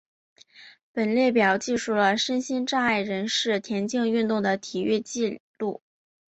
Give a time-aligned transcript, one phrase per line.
[0.91, 5.83] 本列表记述了身心障碍人士田径运动的体育纪录。